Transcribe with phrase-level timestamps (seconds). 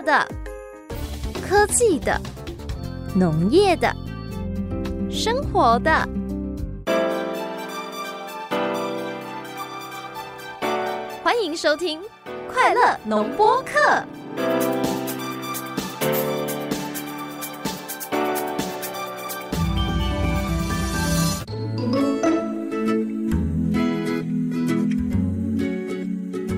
[0.00, 0.26] 的、
[1.42, 2.20] 科技的、
[3.14, 3.94] 农业的、
[5.10, 6.08] 生活的。
[11.22, 12.00] 欢迎收听
[12.52, 13.78] 《快乐农播课》。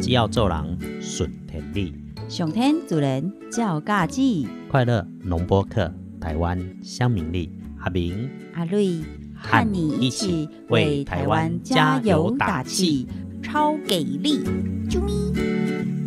[0.00, 1.94] 只要做人顺天理，
[2.30, 7.50] 上天主人照家己，快乐农播客，台湾乡民力，
[7.80, 9.00] 阿明阿瑞
[9.34, 13.04] 和你一起为台湾加油打气，
[13.42, 14.44] 超给力！
[14.88, 15.99] 啾咪。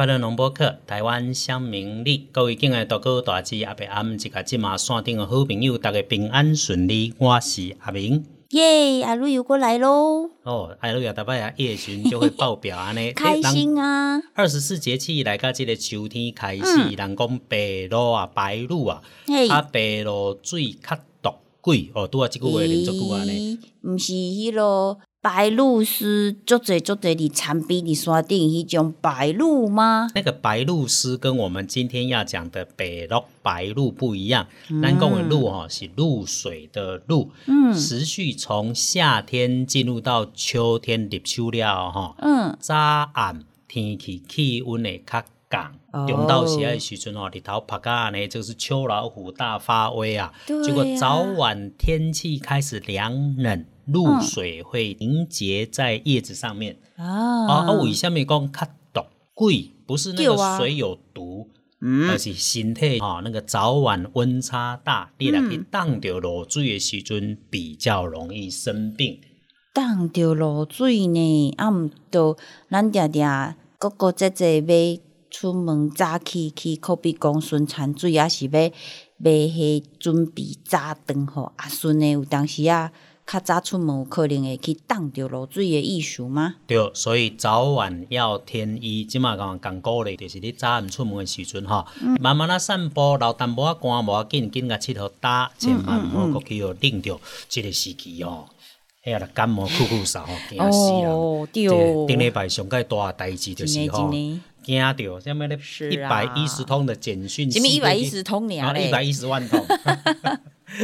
[0.00, 8.24] 快乐农播课，台湾乡民力，各位敬爱大哥大姐阿伯阿姆，一个即马山顶的好朋友，大家平安顺利，我是阿明。
[8.52, 14.18] 耶，阿瑞又过来喽，哦，阿，路亚大伯呀，夜巡就会爆表安尼， 开心啊！
[14.32, 23.58] 二十四节气来到这个秋天开始，人讲白露啊，白露啊，嘿，啊白露水较毒鬼哦，拄啊即句话连续句安尼。
[23.82, 30.08] 毋是迄落白鹭鸶，足侪足侪伫山边伫山顶迄种白露吗？
[30.14, 34.46] 那个白鹭鸶跟我们今天要讲的北露白鹭不一样，
[34.82, 37.74] 咱讲的鹭哈是露水的露，嗯。
[37.74, 42.74] 持续从夏天进入到秋天立秋了哈，嗯，早
[43.12, 50.32] 暗天气气温会较降哦，中到时的时阵哦，日头拍甲呢，就是秋老虎大发威啊。
[50.46, 56.78] 对结果早晚天气开始凉冷，露水会凝结在叶子上面。
[56.96, 59.00] 啊，啊啊，为什么讲较毒？
[59.34, 61.48] 贵不是那个水有毒，
[62.08, 69.18] 而是身体哈、那个早晚温差大，你来去当着露水的时阵比较容易生病。
[69.72, 72.36] 当着露水呢，啊毋着
[72.68, 82.10] 咱定定个个节节要出门早起去可比讲孙产水，啊是要买迄准备早顿吼阿孙呢？
[82.10, 82.92] 有当时啊，
[83.30, 86.56] 较早出门有可能会去挡着露水的意思吗？
[86.66, 89.04] 对，所以早晚要添衣。
[89.04, 91.86] 即马讲讲鼓励，就是你早暗出门的时阵吼，
[92.20, 98.48] 慢慢啊散步，留淡薄仔汗无要紧，紧甲佚佗打，千万毋好过去哦，冷着即个时期吼。
[99.04, 101.10] 哎呀，感冒酷酷嗽吼，惊死人！
[101.12, 104.10] 哦，对哦，顶礼拜上介大的代志就是吼
[104.62, 105.58] 惊着什么咧？
[105.90, 109.06] 一百一十通的简讯，什么一百一十通尔一百咧？
[109.06, 109.64] 一十万通。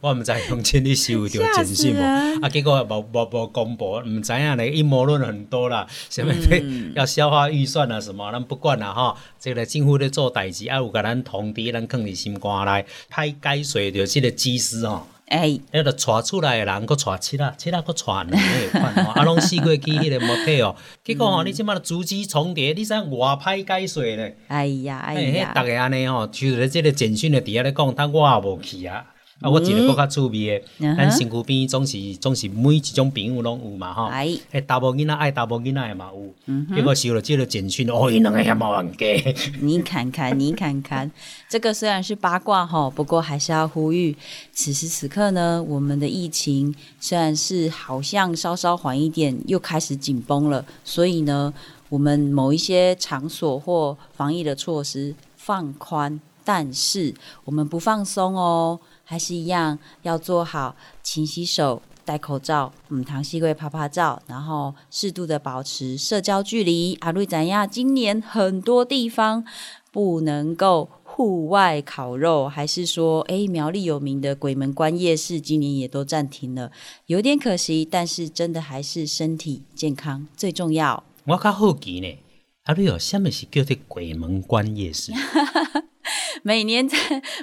[0.00, 2.00] 我我毋知用钱你收着吓简讯无？
[2.42, 9.16] 啊，结果无无无公布，毋知影咧，阴谋论很多啦，什么嗯要消化预算啊什么，咱不管啦吼。
[9.38, 15.06] 这个政府咧做代志，啊有甲咱通知，咱放伫心肝内，歹解说着即个技师吼。
[15.26, 20.74] 哎，迄个带出来的人，佫带七 啊，七啊，佫带两个款吼，啊，拢四过去迄个模特哦。
[21.04, 24.36] 结果吼，你即摆足迹重叠，你知影偌歹解说咧？
[24.48, 29.06] 哎呀，哎呀逐，个安尼吼，就是咧即个简讯的伫遐咧讲，但我也无去啊。
[29.40, 34.04] 啊，我一个更较趣味的，咱身躯边总是总是每一种朋友拢有嘛吼。
[34.04, 39.34] 哎，迄查某囡仔爱查某囡仔的嘛有，结果收了即个简讯，哦，伊两个遐冇冤家。
[39.60, 41.10] 你看看， 你看看，
[41.48, 44.14] 这个虽然是八卦哈，不过还是要呼吁，
[44.52, 51.54] 此时此刻呢，我们的疫情虽然是好像稍稍缓一点，又开始紧绷了，所以呢，
[51.88, 57.14] 我们某一些场所或防疫的措施放宽，但是
[57.44, 58.78] 我们不放松哦，
[59.10, 61.82] 还是一样要做好勤洗手。
[62.04, 66.96] 戴口罩，嗯，糖西龟拍拍照，然后适度的保持社交距离。
[67.00, 67.68] 阿瑞怎样？
[67.68, 69.44] 今年很多地方
[69.92, 76.70] 不能够户外烤肉，还是说，诶，苗栗有名的鬼门关夜市今年也都暂停了，
[77.06, 77.86] 有点可惜。
[77.88, 81.04] 但是真的还是身体健康最重要。
[81.26, 82.18] 我较好奇呢，
[82.64, 85.12] 阿瑞有啥物是叫做鬼门关夜市？
[86.42, 86.96] 每年在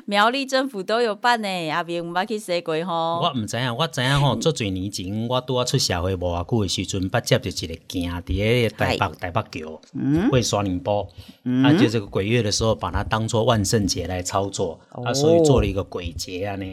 [0.06, 2.94] 苗栗政府都有办呢，阿边我们去谁鬼吼？
[3.22, 9.82] 我毋知影，我知影吼，足侪年前我拄啊出社会无偌久的时阵，捌接着一个行伫咧台北台北桥，
[10.32, 11.08] 会刷宁波，
[11.64, 16.66] 啊，就这个鬼月的时候，把它当做万圣节来操作，啊，所以做了一个鬼节啊呢，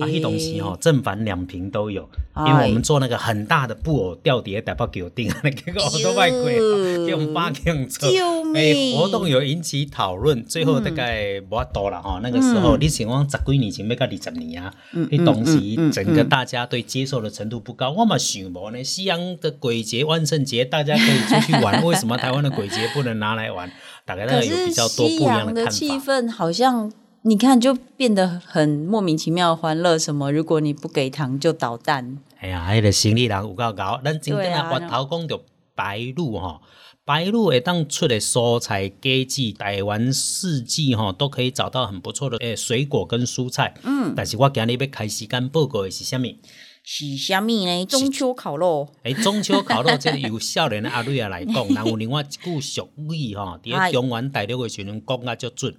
[0.00, 2.08] 啊，迄东西吼正反两平都有，
[2.46, 8.52] 因为我们做那个很大的布偶吊伫咧台北桥顶，结果 我都卖鬼了，用八庆做，救命。
[8.62, 23.70] 哎，活动有引起讨论，最后大概无法度啦吼，那个时候你想讲十几年前要到二十年啊，迄当时整个大家对接受的程度不高，我嘛想无呢，西洋的鬼节、万圣节大家可以出去玩， 为什么台湾的鬼节不能拿来玩？
[24.04, 26.04] 大概大概可是有比较多不西一样的气看法。
[26.04, 26.92] 气氛好像
[27.22, 29.96] 你看就变得很莫名其妙欢乐。
[29.96, 30.32] 什么？
[30.32, 32.18] 如果你不给糖就捣蛋。
[32.40, 34.00] 哎呀，迄个生理人有够搞。
[34.04, 35.40] 咱真正啊啊，头讲着
[35.76, 36.60] 白鹭吼，
[37.04, 43.74] 白鹭会当出的蔬菜、果子，台湾四季吼都可以找到很不错的诶水果跟蔬菜。
[43.82, 46.38] 嗯，但是我今日要开时间报告的是虾米？
[46.84, 47.84] 是虾米呢？
[47.86, 48.88] 中秋烤肉。
[49.02, 55.74] 诶，中秋烤肉，这个由少年的阿瑞啊来讲， 然后另外一句俗语吼，伫咧中原大陆的时阵讲啊足准，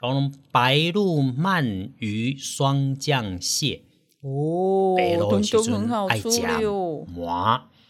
[0.00, 3.82] 讲白鹭鳗鱼双酱蟹。
[4.22, 7.06] 哦白鹭的时东东阵很好吃爱食哟。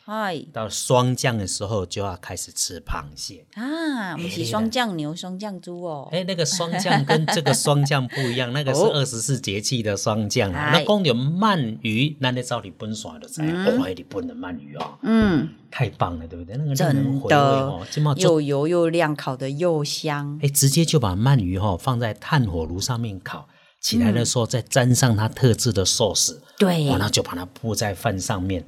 [0.06, 3.44] 麻，嗨到霜降的时候就要开始吃螃蟹。
[3.54, 6.08] 啊，我们是双酱牛、双酱猪哦。
[6.12, 16.56] 哎，那个霜降跟这个霜降不一样， 那个是哦二十四节气的霜降那讲到鳗鱼，那你照你本线就知道，哦，日本的鳗鱼哦，嗯，太棒了，对不对？
[16.56, 20.38] 那个令人真回味的哦，又油又亮，烤的又香。
[20.42, 23.48] 哎，直接就把鳗鱼哈放在炭火炉上面烤。
[23.80, 28.64] 起来的时候，再沾上它特制的寿司，对然后就把它铺在饭上面。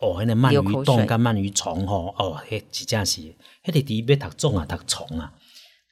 [0.00, 3.20] 哦，那个鳗鱼冻跟鳗鱼虫吼，哦，迄真正是，
[3.64, 5.32] 迄个底要读种啊，读虫啊，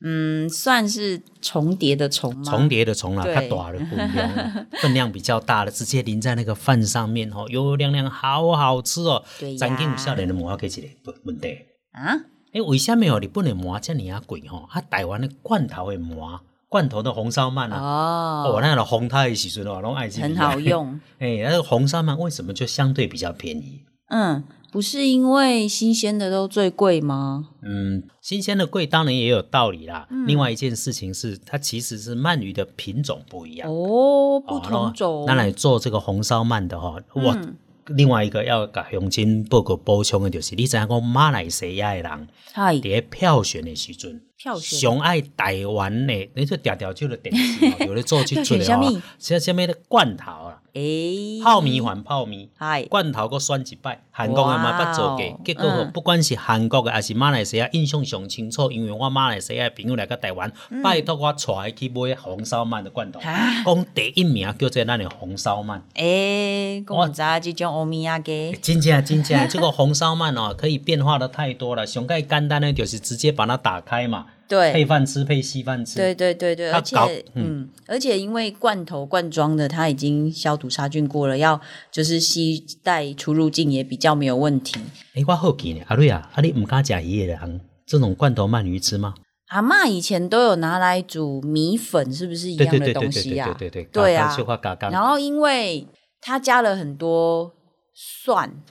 [0.04, 2.42] 嗯，算是重叠的虫吗？
[2.44, 9.24] 重叠的虫啊，对它大的不一样，分量比较大的，直接淋在那个饭上面哦，油油亮亮，好好吃哦。
[9.38, 11.56] 对呀曾经有少年的麻给一个问题，
[11.92, 12.16] 啊？
[12.52, 14.68] 诶，为什么哦日本的麻这么啊贵吼？
[14.70, 16.42] 啊，台湾的罐头的麻，
[16.72, 20.58] 罐头的红烧鳗啊，哦，哦，那个红太的时阵哦，拢爱吃，很好。
[20.58, 20.98] 用。
[21.20, 23.82] 哎，那个红烧鳗为什么就相对比较便宜？
[24.08, 27.50] 嗯，不是因为新鲜的都最贵吗？
[27.62, 30.06] 嗯，新鲜的贵当然也有道理啦。
[30.10, 33.68] 嗯另外一件事情是，它其实是鳗鱼的品种不一样。
[33.68, 35.24] 哦，不哦同种。
[35.26, 37.54] 那来做这个红烧鳗的哈，我、嗯
[37.96, 44.78] 另外一个要甲乡亲报告补充的就是，你知影讲马来西亚的人嗨，伫咧票选的时阵，票选。
[44.78, 52.48] 上爱台湾的，你说调调就的电视哦， 有的做去出的哦像什么的罐头啊，诶，泡米还泡米。
[52.56, 60.50] 嗨，罐头搁选一摆，韩国的嘛捌做过结果不管是韩国的还是马来西亚，印象上清楚，因为我马来西亚朋友来到台湾，
[60.82, 65.80] 拜托我带伊去买红烧鳗的罐头，讲第一名叫做咱的红烧鳗。
[65.94, 71.86] 诶，跟我知道这种欧米亚给真正真正，这个红烧鳗哦， 可以变化的太多了。
[71.86, 74.26] 上盖简单的就是直接把它打开嘛，
[74.60, 74.84] 配对。
[74.84, 75.96] 饭吃，配稀饭吃。
[75.96, 76.96] 对对对对，而且
[77.34, 81.60] 嗯，而且因为罐头罐装的，它已经消毒杀菌过了，要
[81.90, 84.78] 就是携带出入境也比较没有问题。
[85.14, 89.14] 哎，我好奇呢，阿瑞啊，啊你唔敢食鱼的人，这种罐头鳗鱼吃吗？
[89.48, 95.86] 阿嬷以前都有拿来煮米粉，是不是一对样的对对对对东西呀、对对对对啊嘎嘎小可嘎嘎然后因为
[96.22, 97.52] 它加了很多
[97.92, 98.62] 蒜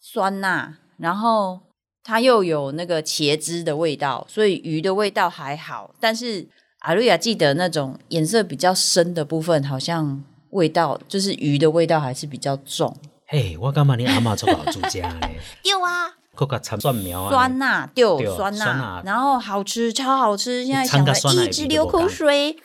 [0.00, 1.60] 酸钠，然后
[2.04, 5.94] 它又有那个茄汁的味道，所以鱼的味道还好。
[6.00, 6.46] 但是
[6.80, 12.96] 阿瑞亚记得那种颜色比较深的部分，好像味道就是鱼的味道还是比较重。
[13.26, 15.28] 嘿，我感觉你阿妈做老煮家呢，
[15.64, 20.64] 有啊，搁个掺蒜苗啊，酸钠，对对酸钠酸钠，然后好吃，超好吃。
[20.64, 22.56] 现在想了掺个酸钠一直流口水。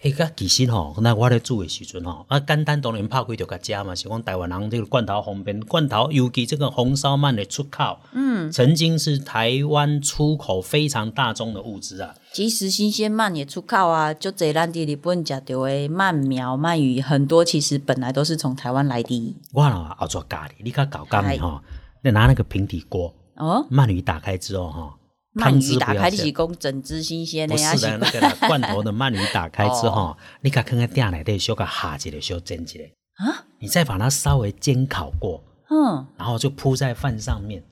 [0.00, 12.14] 迄个其实吼，那我咧煮的时阵吼，啊简单当然拍开就甲食嘛，是讲台湾人这个罐头方便，罐头尤其这个红烧鳗的出口，嗯，曾经是台湾出口非常大众的物资啊。
[12.32, 19.36] 即使新鲜鳗也出口啊，就这咱伫日本食到的鳗苗、鳗鱼，很多其实本来都是从台湾来的。
[19.52, 21.60] 我啦后做咖喱，你较搞咖喱吼，
[22.02, 24.94] 你拿那个平底锅，哦，鳗鱼打开之后哈，
[25.38, 32.84] 鳗鱼打开就是讲整只新鲜的呀，不是的，那个罐头的鳗鱼打开之后， 你甲放在鼎内底，小个下一个，小煎一个。
[33.24, 37.62] 啊，你再把它稍微煎烤过，嗯，然后就铺在饭上面，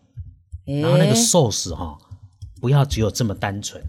[0.82, 1.96] 然后那个寿司哈，
[2.60, 3.80] 不要只有这么单纯，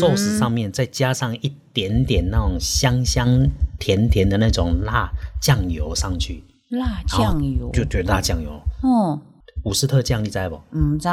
[0.00, 3.46] 寿司上面再加上一点点那种香香
[3.78, 5.10] 甜甜的那种辣
[5.42, 9.20] 酱油上去，辣酱油，就对辣酱油，哦，
[9.64, 10.60] 五斯特酱你知不？
[10.78, 11.08] 唔知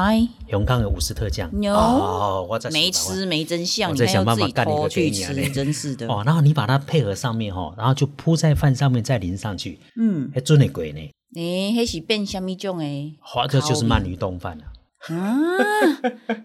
[0.47, 6.07] 永康有五斯特酱，哦，我在没吃没真相，我再想办法干你个去吃，真是的。
[6.07, 10.99] 哦，然后你把它配合上面哈，然后就铺在饭上面再淋上去，嗯，还准的鬼呢，
[11.35, 13.15] 诶，迄是变什么种诶？
[13.35, 14.65] 哇，这就是鳗鱼冻饭了。
[15.07, 15.15] 啊，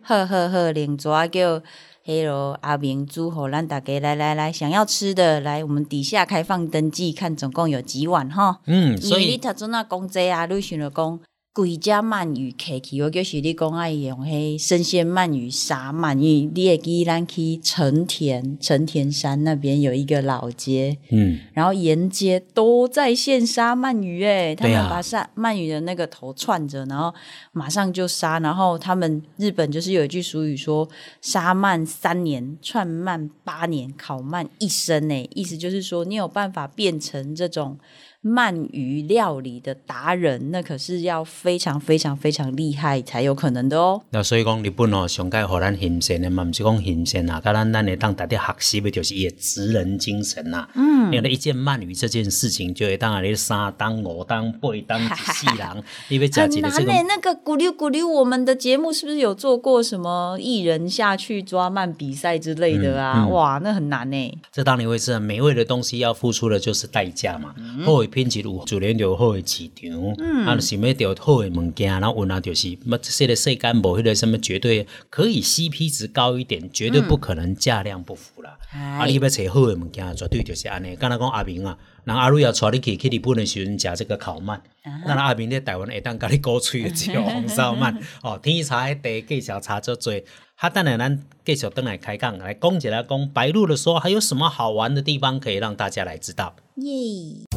[0.02, 1.60] 呵呵呵，另抓叫
[2.06, 8.60] 迄落阿明煮互咱大家来来来，想要吃的来，我们底下开放登记，看总共有几碗哈。
[8.66, 11.20] 嗯，所以你所以头阵啊讲这啊，你想着讲
[11.56, 27.14] 规只鳗鱼客去，我就是你讲爱用迄生鲜鳗鱼杀鳗鱼，你会记咱去成田成田山那边有一个老街，嗯，然后沿街都在现杀鳗鱼，诶，他们把杀鳗鱼的那个头串着，然后
[27.52, 30.86] 马上就杀，然后他们日本就是有一句俗语说
[31.22, 37.78] “杀鳗三年，串鳗八年，烤鳗一生”诶，意思就是说你有办法变成这种。
[38.26, 44.02] 鳗鱼料理的达人，那可是要非常非常非常厉害才有可能的哦。
[44.10, 63.24] 那所以讲日本哦，上届互咱欣赏的嘛，毋是讲欣赏啊，甲咱咱会当大家学习的，就是伊的职人精神呐、嗯，因为一件鳗鱼这件事情，就会当啊，你三当五当八当一世人， 你要食很一个这个难呢、那个咕溜咕溜，我们的节目是不是有做过什么艺人下去抓鳗比赛之类的啊？
[63.24, 67.54] 嗯哇，那很难呢、这当然会是美味的东西，要付出的就是代价嘛。
[67.84, 70.14] 好的品质有，自然就有好的市场。
[70.16, 78.58] 嗯，啊，想要到好的物件，然后问啊，就是，么这个世间无迄个什么绝对可以 CP 值高一点，绝对不可能价量不符啦。
[78.72, 80.96] 啊，你要找好的物件，绝对就是安尼。
[80.96, 84.58] 刚才讲阿明啊，人阿瑞要带你去去日本的时阵食这个烤鳗，
[85.04, 87.94] 那阿明在台湾会当甲你鼓吹的只有红烧鳗。
[88.24, 90.14] 哦，天茶迄地介绍差足多。
[90.54, 96.56] 哈，等下咱继续登来开讲，来讲一下讲白鹭的时候还有什么好玩的地方可以让大家来知道。
[96.76, 97.55] 耶！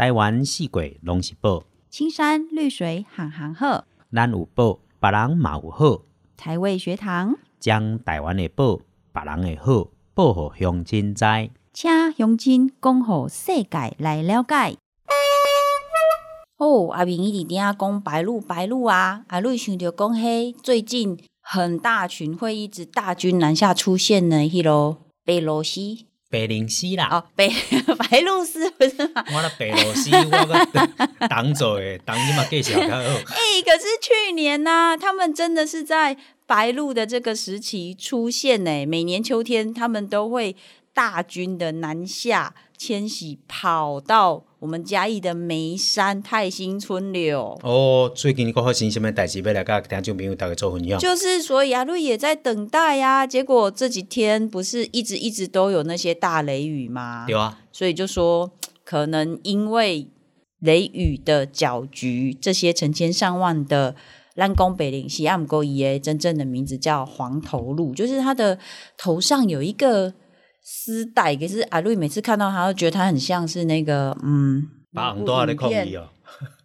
[0.00, 6.00] 台湾四季拢是宝，青山绿水行行好，咱有宝，别人嘛有好，
[6.38, 8.80] 台味学堂，将台湾的宝，
[9.12, 11.26] 别人的好，报互乡亲知。
[11.74, 14.78] 请乡亲讲互世界来了解。
[16.56, 27.48] 哦，阿明一直顶下讲白鹭白鹭啊，阿瑞想着讲嘿，最近很大群会一直大军南下出现呢，迄咯白罗西白灵西啦，哦，白
[28.08, 29.24] 白鹭鸶不是吗？
[29.34, 33.02] 我那白罗西，我个当做诶，当你嘛介绍较好。
[33.02, 38.86] 哎、可是去年呢、他们真的是在白露的这个时期出现呢。
[38.86, 40.54] 每年秋天，他们都会
[40.92, 47.58] 大军的南下迁徙，跑到我们嘉义的梅山泰兴村柳。
[47.62, 50.98] 哦，最近个发生什么代志要来跟听众朋友大家做分享？
[50.98, 57.26] 就是，所以阿瑞也在等待呀、结果这几天不是一直一直都有那些大雷雨吗？
[57.28, 58.50] 有啊，所以就说，
[58.84, 60.08] 可能因为
[60.58, 63.94] 雷雨的搅局，这些成千上万的
[64.34, 68.58] 烂宫北岭西岸沟伊真正的名字叫黄头鹿，就是它的
[68.98, 70.12] 头上有一个
[70.62, 74.68] 丝带，可是阿瑞每次看到他，都觉得他很像是那个嗯。
[74.92, 76.08] 把很多的抗议哦。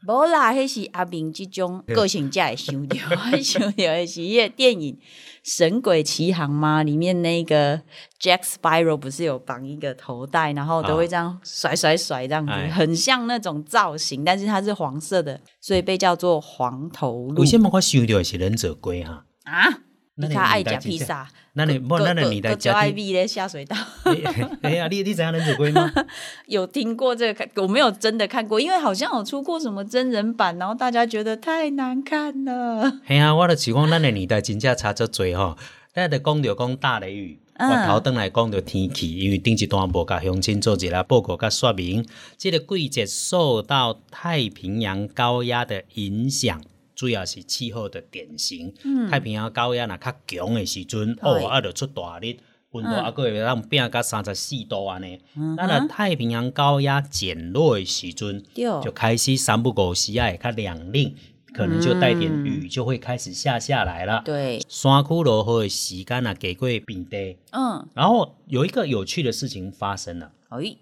[0.07, 2.97] 无啦，迄是阿明即种个性才会想到，
[3.41, 4.95] 想到的是迄个电影
[5.43, 6.81] 《神鬼奇航》吗？
[6.81, 7.77] 里面那个
[8.19, 19.25] Jack Sparrow 不是有绑一个头带，然后都会这样甩甩甩这样子，哎很像那种造型，但是它是黄色的，所以被叫做黄头鹿为什么我想到的是忍者龟哈？
[19.43, 19.69] 啊。
[19.69, 19.79] 那
[20.17, 23.75] 你看爱讲披萨，那你不，那你你在各各爱家 V 的下水道。
[24.63, 25.91] 哎呀，你你知影忍者龟吗？
[26.47, 32.99] 有听过这个，我没有真的看过，因为好像有出过什么真人版，然后大家觉得太难看了。
[33.05, 35.57] 嘿啊，我的是讲咱的年代真正差足多吼。
[35.93, 42.05] 咱就讲着讲大雷雨，嗯我头登来讲着天气，因为顶一段无甲乡亲做一个报告甲说明，
[42.37, 46.61] 这个季节受到太平洋高压的影响。
[46.95, 48.73] 主要是气候的典型，
[49.09, 52.37] 太平洋高压若较强的时阵，哦，啊，就出大日，
[52.71, 55.19] 温度啊，个会让变到三十四度安尼。
[55.35, 61.13] 嗯咱若太平洋高压减弱的时阵，就开始三不五时啊，会较凉冷，
[61.53, 64.21] 可能就带点雨，就会开始下下来了。
[64.25, 67.37] 对，山区落雨的时间啊，给过变低。
[67.51, 70.75] 嗯，然后有一个有趣的事情发生了，哎，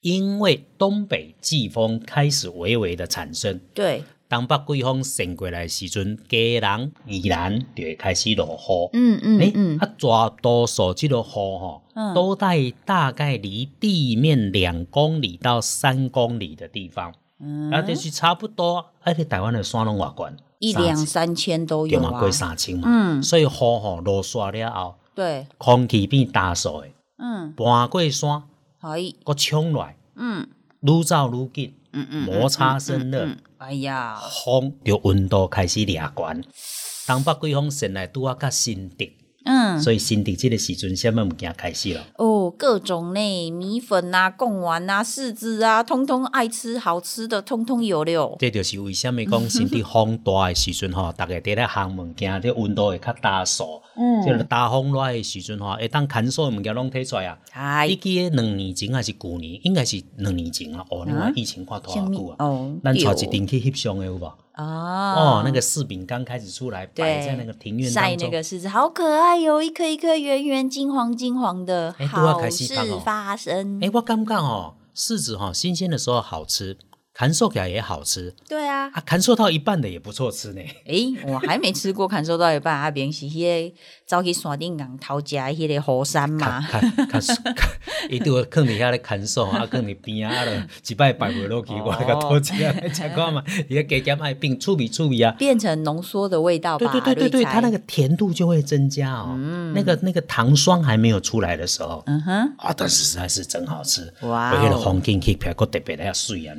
[0.00, 8.88] 因为东北季风开始微微的产生，对，当北季风伸过来的时阵，家人依然就会开始落雨。
[8.94, 12.14] 嗯嗯诶嗯，啊，大多数这个雨吼，嗯。
[12.14, 17.70] 都在大概离地面两公里到三公里的地方，嗯。
[17.70, 22.18] 啊，就是差不多，而且台湾的山拢偌悬，一两三千都有啊。
[22.18, 22.30] 过。
[22.32, 23.22] 三千嘛，嗯。
[23.22, 28.44] 所以雨吼落煞了后，对，空气变大数的，嗯，搬过山，
[28.80, 30.48] 可以，搁冲来，嗯。
[30.80, 36.44] 愈走愈紧，嗯嗯，摩擦生热，嗯，哎呀，风就温度开始掠悬。
[37.06, 39.04] 东北季风伸来拄啊，甲新竹
[39.44, 42.04] 嗯，所以新的这个时阵，什么物件开始了？
[42.16, 48.36] 哦，各种呢，米粉啊、贡丸啊、柿子啊，通通爱吃好吃的，通通有了。
[48.38, 53.82] 这就是为什么讲身体风大的时阵吼，大家伫咧烘物件，这温度会较大数。
[53.94, 57.38] 嗯，就是大风来的时阵吼，会当砍所的物件拢摕出来啊。
[57.52, 59.60] 哎，你记得两年前还是旧年？
[59.64, 60.84] 应该是两年前啊。
[60.90, 62.36] 哦，你看疫情看多少久啊？
[62.38, 64.32] 哦，咱找一顶去翕相的有无？
[64.56, 73.80] 哦哦，那个柿饼刚开始出来，摆在那个庭院晒那个柿子，好可爱哟，一颗一颗圆圆金黄金黄的，好事发生。
[73.82, 76.76] 哎，我感觉哦，柿子哈新鲜的时候好吃。
[77.14, 80.60] 砍寿起来也好吃，对啊，啊，砍寿到一半的也不错吃呢。
[80.86, 83.74] 诶，我还没吃过砍寿到一半，阿边是迄个
[84.06, 86.60] 走去山顶港偷食迄个火山嘛。
[86.62, 87.22] 砍砍砍，
[88.08, 96.78] 伊都 会放伫遐咧砍寿，啊，放伫边啊了，一摆摆回落去，我那个偷食来吃看嘛， 伊个加减爱变处理处理啊，变成浓缩的味道。
[96.78, 99.34] 对对对对对，它那个甜度就会增加哦。
[99.38, 104.12] 嗯那个那个糖霜还没有出来的时候，嗯哼，啊，但是实在是真好吃。
[104.22, 106.54] 哇，迄个黄金起来，佫特别的水啊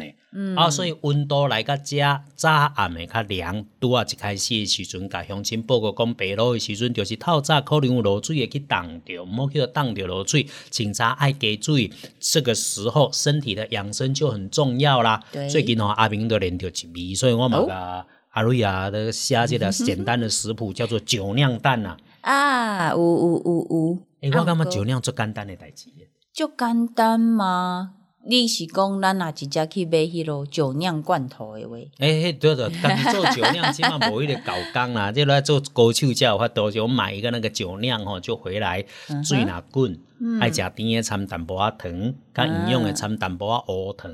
[0.53, 0.61] 呢。
[0.61, 1.97] 啊，所以温度来个遮
[2.35, 15.23] 早暗会较凉，拄啊一开始的时阵，甲乡亲报告讲白露的时阵，就是透早可能有落水会去冻着，毋好去冻着落水，清早爱加水，这个时候身体的养生就很重要啦。
[15.49, 21.95] 最近哦，阿明都练着一味，所以我嘛甲阿瑞啊，咧写这个简单的食谱，叫做酒酿蛋呐。
[22.21, 25.89] 啊，有有有有，诶，我感觉酒酿最简单的代志。
[26.33, 27.93] 就简单吗？
[28.25, 31.75] 你是讲咱若直接去买迄落酒酿罐头诶话？
[31.99, 38.85] 诶，对对，但是做酒酿起码无迄个搞工啦，即来做高手才有法度，就买一个那个酒酿吼，就回来
[39.25, 39.99] 水若滚。
[40.39, 44.11] 爱食甜诶，掺淡薄仔糖，较营养诶，掺淡薄仔乌糖。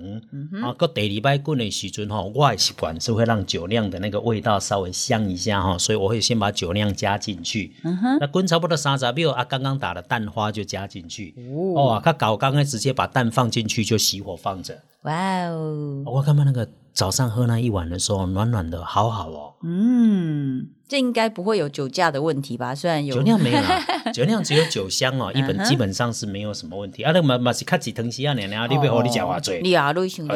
[0.61, 7.73] 啊，搁第二摆滚诶时阵吼，我诶习惯是会让酒酿的那个味道稍微香一下哈，所以我会先把酒酿加进去。
[8.19, 11.35] 那滚差不多三十秒啊，刚刚打的蛋花就加进去。
[11.75, 14.77] 哦，他搞刚刚直接把蛋放进去就熄火放着。
[15.03, 16.03] 哇哦！
[16.05, 19.53] 我看到那个早上喝那一碗的时候，暖暖的，好好哦。
[19.63, 22.75] 嗯，这应该不会有酒驾的问题吧？
[22.75, 23.61] 虽然有酒酿没有，
[24.11, 27.03] 酒酿只有酒香哦，一本基本上是没有什么问题。
[27.03, 29.61] 啊，那嘛嘛是卡几藤西啊，娘娘，你别和你讲话嘴。
[29.61, 30.35] 你啊，你想讲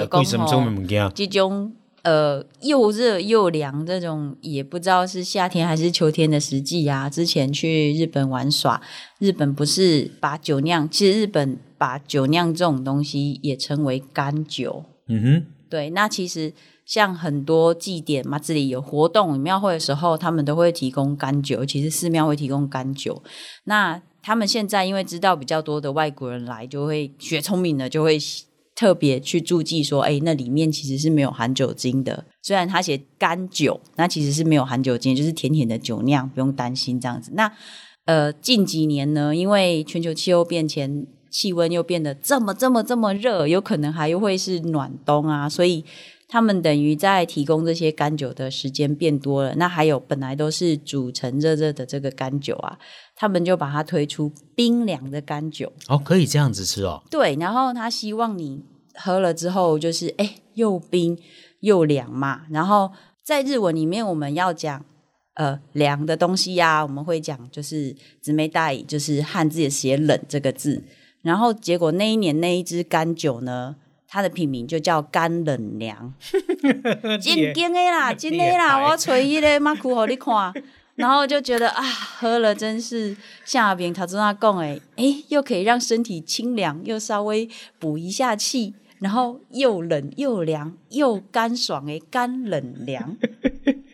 [0.64, 7.10] 哦，这种呃又热又凉这种，也不知道是夏天还是秋天的时季啊。
[7.10, 8.80] 之前去日本玩耍，
[9.20, 11.58] 日本不是把酒酿，其实日本。
[11.76, 15.90] 把酒酿这种东西也称为干酒，嗯哼，对。
[15.90, 16.54] 那其实
[16.86, 23.24] 像很多祭典嘛，这里有活动、庙会的时候，他们都会提供干酒，尤其实寺庙会提供干酒。
[23.64, 28.18] 那他们现在因为知道比较多的外国人来，就会学聪明的，就会
[28.76, 32.26] 特别去注记说，哎，那里面其实是没有含酒精的。
[32.42, 37.32] 虽然他写干酒，那其实是没有含酒精，就是甜甜的酒酿，不用担心这样子。
[37.34, 37.52] 那
[38.06, 41.08] 呃，近几年呢，因为全球气候变迁。
[41.34, 45.84] 气温又变得这么这么这么热，有可能还会是暖冬啊，所以
[46.34, 49.54] 他们等于在提供这些干酒的时间变多了。
[49.54, 52.80] 那还有本来都是煮成热热的这个干酒啊，
[53.16, 57.04] 他们就把它推出冰凉的干酒哦，可以这样子吃哦。
[57.12, 58.64] 对，然后他希望你
[58.96, 61.16] 喝了之后就是哎又冰
[61.60, 62.48] 又凉嘛。
[62.50, 62.92] 然后
[63.24, 64.84] 在日文里面我们要讲
[65.36, 70.84] 呃凉的东西呀，我们会讲就是姊妹带，就是汉字也写冷这个字。
[71.22, 73.76] 然后结果那一年那一支干酒呢，
[74.14, 76.14] 它的品名就叫干冷凉，
[77.20, 80.54] 真经的啦，真的啦，我吹一个马库给你看，
[80.94, 87.50] 然后就觉得啊，喝了真是下边他这样讲诶，诶，又可以让身体清凉，又稍微
[87.80, 93.18] 补一下气，然后又冷又凉又干爽诶，干冷凉。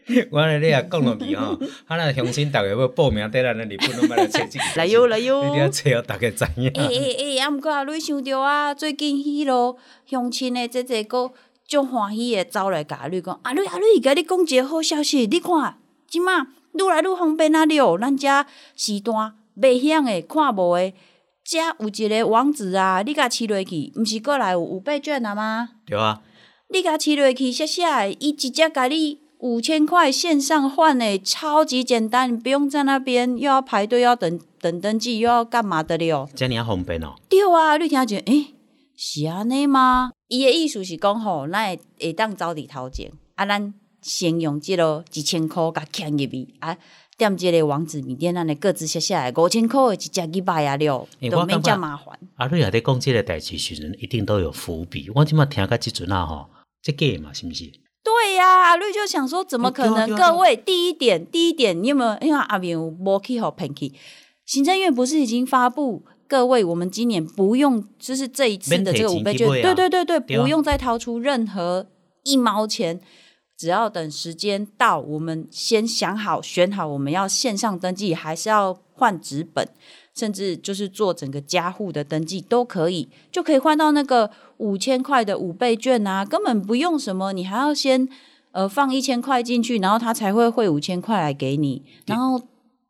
[0.31, 1.53] 我咧你也讲落去吼，
[1.87, 6.69] 啊那乡亲大家要报名在咱那日本拢买来测这个，来 哟来哟，一定要测哦，大家知影。
[6.69, 11.31] 诶诶诶，啊毋过啊，你想着啊，最近迄咯相亲诶，即个个
[11.67, 18.45] 足欢喜诶，走来甲你讲，啊你啊你，甲你讲一个好消息，你看，即满愈来愈方便啊了，咱遮
[18.75, 20.93] 时段袂响诶，看无诶，
[21.43, 25.69] 遮有一个网址啊，你甲试落去，毋是过来有五倍券啊吗？
[25.85, 26.21] 对啊，
[26.69, 29.19] 你甲试落去，写写诶，伊直接甲你。
[29.39, 36.29] 五千块线上换诶，超级简单，你不用在那边又要排队，要等等登记，又要干嘛的了？
[36.35, 37.15] 这样方便哦。
[37.29, 38.53] 对啊，你听下，诶，
[38.97, 40.11] 是安尼吗？
[40.27, 46.77] 伊诶意思是讲吼，咱会会当早伫头前，啊，咱先用即落一千箍甲欠入去，啊，
[47.17, 52.19] 点即个网址，面顶咱诶各自写下来，五千块诶一只去买啊了，都免遮麻烦。
[52.35, 55.09] 啊，你也在讲即个代志时阵，一定都有伏笔。
[55.15, 56.49] 我即马听到即阵啊吼，
[56.83, 57.71] 即个嘛，是毋是？
[58.03, 60.15] 对呀，阿绿就想说，怎么可能？
[60.15, 62.17] 各位，第一点，第一点，你有没有？
[62.21, 63.93] 因为阿明无去好骗去，
[64.45, 66.03] 行政院不是已经发布？
[66.27, 71.87] 各位，我们今年不用，就是这一次的这个五倍券，对对对对，不用再掏出任何
[72.23, 73.01] 一毛钱，
[73.57, 79.67] 只要等时间到，我们先想好选好，我们要线上登记，还是要换纸本，
[80.15, 88.07] 甚至就是做整个家户的登记都可以，就可以换到那个五千块的五倍券啊，根本不用什么，你还要先
[88.51, 92.41] 呃放一千块进去，然后他才会汇五千块来给你，然后。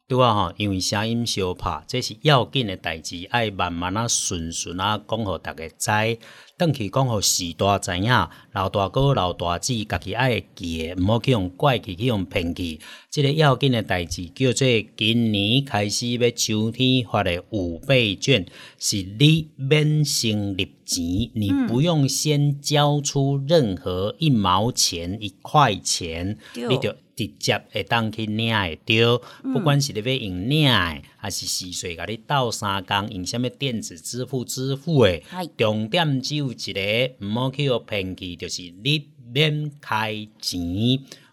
[0.10, 6.17] 对啊，吼，因为声音相拍，这是要紧的代志，爱慢慢啊、顺顺啊，讲互大家知。
[6.58, 8.12] 等去讲互时大知影，
[8.52, 12.80] 老大哥、老大姊，家己爱记，毋好去用怪气，去用骗去。
[13.12, 14.67] 即个要紧的代志，叫做
[14.98, 18.48] 今年开始要秋天发的五倍券，
[18.80, 26.95] 是你免先入钱，你不用先交出任何一毛钱、一块钱，你就。
[27.19, 35.21] 直接会当去领会着，不管是你要用领诶，还是细碎甲你斗三工用什物电子支付支付诶，
[35.58, 36.82] 重点只有一个，
[37.25, 40.62] 毋好去互骗去，就是你免开钱，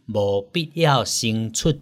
[0.06, 1.80] 无必要先出钱，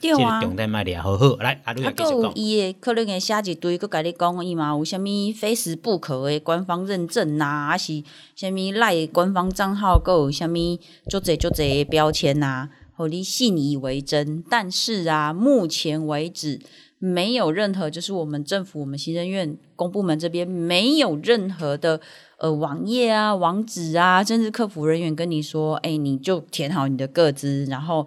[0.00, 2.32] 即个重点卖了好好来，阿瑞继续讲。
[2.36, 5.04] 伊诶可能会写一堆，佮甲你讲伊嘛有啥物
[5.36, 8.02] 非时不可诶官方认证呐，还是
[8.36, 10.78] 啥物赖官方账号，佮有啥物
[11.10, 12.68] 足侪足侪标签呐。
[12.98, 16.60] 我你信以为真，但是啊，目前为止
[16.98, 22.00] 没有任何，就是我们政府、我们行政院公部门这边没有任何的
[22.38, 28.04] 呃网页啊、网址啊，甚至客服人员跟你说，哎，你就填好你的个资，然后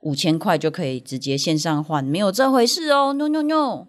[0.00, 3.86] 五千块就可以直接线上换，没有这回事哦，no no no，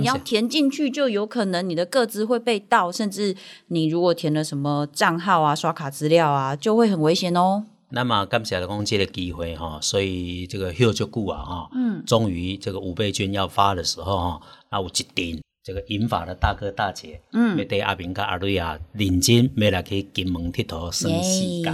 [0.00, 3.36] 你要填进去就有可能你的个资会被盗，甚至
[3.68, 7.66] 你如果填了什么账号啊、刷卡资料啊，就会很危险哦。
[7.90, 21.72] 那么感谢了公这个机会哈，所以这个休就顾啊哈，嗯，终于这个五倍券要发的时候哈，那我一定这个银发的大哥大姐，嗯，要对阿明跟阿瑞啊认真要来去金门铁佗生时间。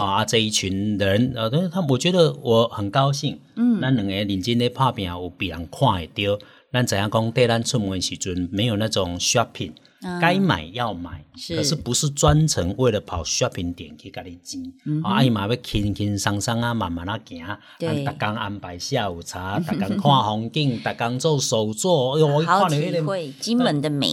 [0.00, 6.38] 啊，这一群人呃，他我觉得我很高兴，嗯，咱两个认真的拍拼有别人看会到，
[6.72, 9.72] 咱怎样讲对咱出门时阵没有那种 shopping。
[10.20, 14.72] 该买要买，可是不是专程为了跑 shopping 点去甲你挤。
[15.02, 17.44] 阿姨嘛要轻轻松松啊，慢慢啊行。
[17.78, 22.14] 对，逐工安排下午茶， 逐工看风景，逐工做手作。
[22.14, 24.06] 哎呦好体会金门的美。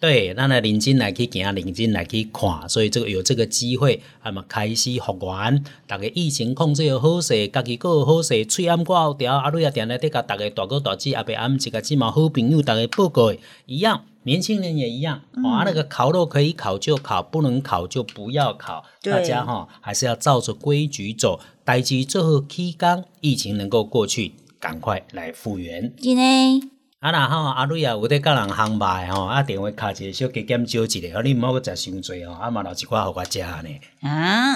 [0.00, 13.32] 对，咱来认真来去行，认真来去看，所以这个有这个机会，那么开始复原，大家疫情控制又好势，家己个好势，喙暗挂后调，阿瑞也定来得甲大家大哥大姐阿伯阿姆一个起码好朋友，大家报告
[13.64, 14.04] 一样。
[14.24, 18.84] 年轻人也一样，啊，那个烤肉可以烤就烤，不能烤就不要烤。
[19.02, 25.94] 大家哈还是要照着规矩走，待机最后期间疫情能够过去，赶快来复原。
[25.96, 26.70] 真的。
[27.00, 34.08] 啊，然后阿瑞啊，有得甲人烘卖吼，啊，电话卡一个小加减少一个，啊你唔好去食伤多哦，啊嘛留一寡互我食呢。
[34.08, 34.52] 啊。